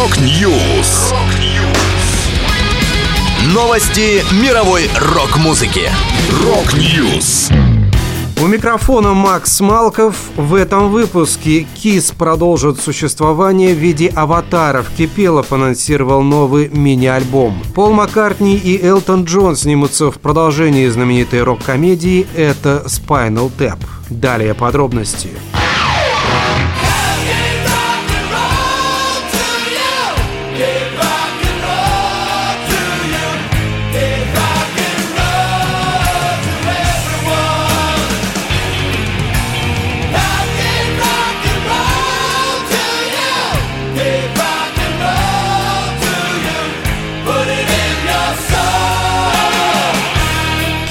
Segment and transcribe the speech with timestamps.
[0.00, 1.12] Rock News.
[3.52, 5.90] Новости мировой рок-музыки.
[6.42, 7.50] Rock News.
[8.42, 10.16] У микрофона Макс Малков.
[10.36, 14.86] В этом выпуске Kiss продолжит существование в виде аватаров.
[14.96, 17.62] Кипелов анонсировал новый мини-альбом.
[17.74, 23.78] Пол Маккартни и Элтон Джон снимутся в продолжении знаменитой рок-комедии «Это Spinal Tap».
[24.08, 25.28] Далее подробности.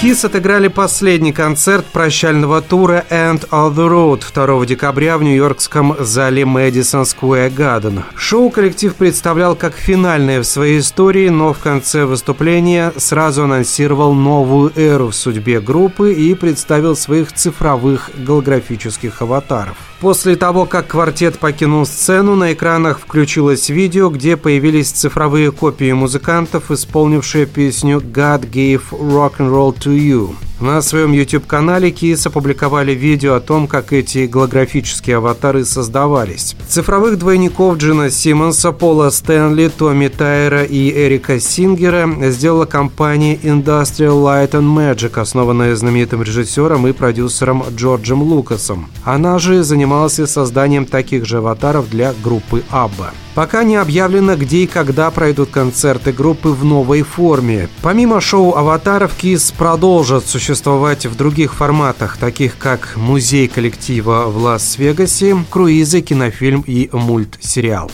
[0.02, 6.44] Kiss отыграли последний концерт прощального тура «End of the Road» 2 декабря в нью-йоркском зале
[6.44, 8.04] Madison Square Garden.
[8.16, 14.72] Шоу коллектив представлял как финальное в своей истории, но в конце выступления сразу анонсировал новую
[14.78, 19.76] эру в судьбе группы и представил своих цифровых голографических аватаров.
[20.00, 26.72] После того, как квартет покинул сцену, на экранах включилось видео, где появились цифровые копии музыкантов,
[26.72, 30.49] исполнившие песню «God gave rock and roll to to you.
[30.60, 36.58] На своем YouTube-канале Kiss опубликовали видео о том, как эти голографические аватары создавались.
[36.68, 44.52] Цифровых двойников Джина Симмонса, Пола Стэнли, Томми Тайера и Эрика Сингера сделала компания Industrial Light
[44.52, 48.90] and Magic, основанная знаменитым режиссером и продюсером Джорджем Лукасом.
[49.06, 53.12] Она же занималась созданием таких же аватаров для группы ABBA.
[53.34, 57.70] Пока не объявлено, где и когда пройдут концерты группы в новой форме.
[57.82, 65.38] Помимо шоу «Аватаров», Kiss продолжат существовать в других форматах, таких как музей коллектива в Лас-Вегасе,
[65.48, 67.92] круизы, кинофильм и мультсериал.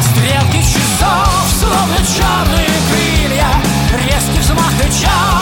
[0.00, 3.48] Стрелки часов, словно черные крылья,
[4.06, 5.33] резкий взмах и чаша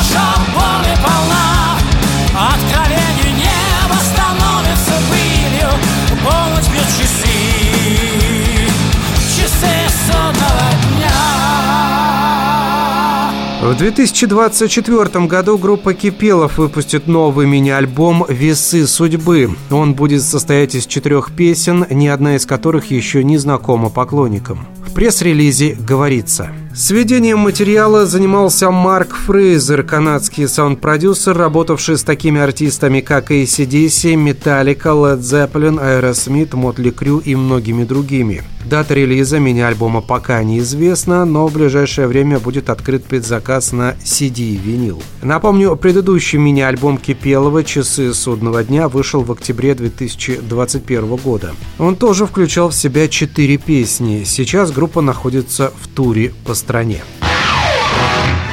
[13.62, 19.50] В 2024 году группа Кипелов выпустит новый мини-альбом «Весы судьбы».
[19.70, 24.66] Он будет состоять из четырех песен, ни одна из которых еще не знакома поклонникам.
[24.84, 33.30] В пресс-релизе говорится– Сведением материала занимался Марк Фрейзер, канадский саунд-продюсер, работавший с такими артистами, как
[33.30, 38.42] ACDC, Metallica, Led Zeppelin, Aerosmith, Motley Crue и многими другими.
[38.64, 44.56] Дата релиза мини-альбома пока неизвестна, но в ближайшее время будет открыт предзаказ на CD и
[44.56, 45.02] винил.
[45.20, 51.54] Напомню, предыдущий мини-альбом Кипелова «Часы судного дня» вышел в октябре 2021 года.
[51.78, 54.22] Он тоже включал в себя четыре песни.
[54.24, 57.02] Сейчас группа находится в туре по стране.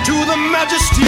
[0.05, 1.05] To the majesty,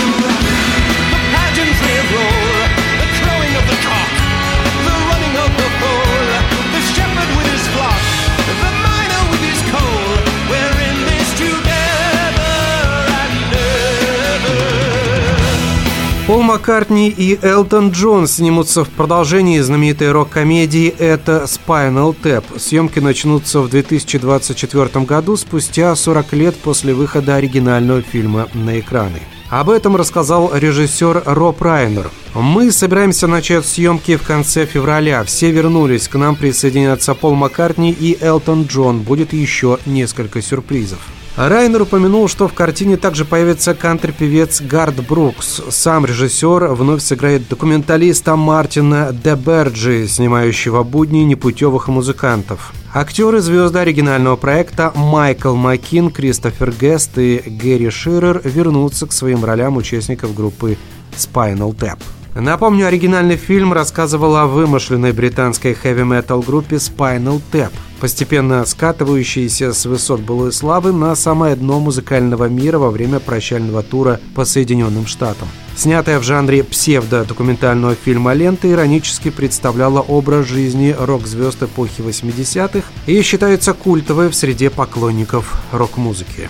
[16.31, 22.57] Пол Маккартни и Элтон Джон снимутся в продолжении знаменитой рок-комедии «Это Spinal Tap».
[22.57, 29.19] Съемки начнутся в 2024 году, спустя 40 лет после выхода оригинального фильма на экраны.
[29.49, 32.09] Об этом рассказал режиссер Роб Райнер.
[32.33, 35.25] «Мы собираемся начать съемки в конце февраля.
[35.25, 36.07] Все вернулись.
[36.07, 39.01] К нам присоединятся Пол Маккартни и Элтон Джон.
[39.01, 40.99] Будет еще несколько сюрпризов».
[41.37, 45.61] Райнер упомянул, что в картине также появится кантри-певец Гард Брукс.
[45.69, 52.73] Сам режиссер вновь сыграет документалиста Мартина Деберджи, снимающего будни непутевых музыкантов.
[52.93, 59.77] Актеры звезды оригинального проекта Майкл Маккин, Кристофер Гест и Гэри Ширер вернутся к своим ролям
[59.77, 60.77] участников группы
[61.15, 61.99] Spinal Tap.
[62.35, 70.21] Напомню, оригинальный фильм рассказывал о вымышленной британской хэви-метал группе Spinal Tap, постепенно скатывающейся с высот
[70.21, 75.49] былой славы на самое дно музыкального мира во время прощального тура по Соединенным Штатам.
[75.75, 83.73] Снятая в жанре псевдо-документального фильма лента иронически представляла образ жизни рок-звезд эпохи 80-х и считается
[83.73, 86.49] культовой в среде поклонников рок-музыки.